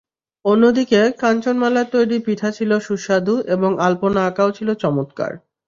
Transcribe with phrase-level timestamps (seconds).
[0.45, 5.31] অন্যদিকে, কাঞ্চনমালার তৈরি পিঠা ছিল সুস্বাদু এবং আলপনা আঁকাও ছিল চমৎকার।